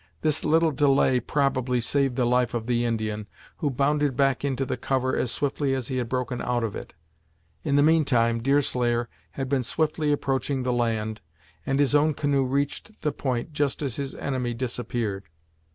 [0.21, 4.75] This little delay, probably, saved the life of the Indian, who bounded back into the
[4.75, 6.95] cover as swiftly as he had broken out of it.
[7.63, 11.21] In the meantime Deerslayer had been swiftly approaching the land,
[11.67, 15.25] and his own canoe reached the point just as his enemy disappeared.